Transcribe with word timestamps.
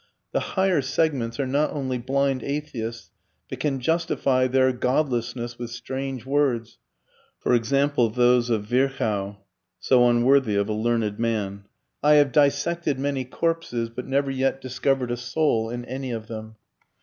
The 0.31 0.39
higher 0.57 0.81
segments 0.81 1.39
are 1.39 1.45
not 1.45 1.73
only 1.73 1.99
blind 1.99 2.41
atheists 2.41 3.11
but 3.47 3.59
can 3.59 3.79
justify 3.79 4.47
their 4.47 4.71
godlessness 4.73 5.59
with 5.59 5.69
strange 5.69 6.25
words; 6.25 6.79
for 7.37 7.53
example, 7.53 8.09
those 8.09 8.49
of 8.49 8.63
Virchow 8.63 9.37
so 9.79 10.09
unworthy 10.09 10.55
of 10.55 10.69
a 10.69 10.73
learned 10.73 11.19
man 11.19 11.65
"I 12.01 12.13
have 12.13 12.31
dissected 12.31 12.97
many 12.97 13.25
corpses, 13.25 13.91
but 13.91 14.07
never 14.07 14.31
yet 14.31 14.59
discovered 14.59 15.11
a 15.11 15.17
soul 15.17 15.69
in 15.69 15.85
any 15.85 16.09
of 16.09 16.25
them." 16.25 16.55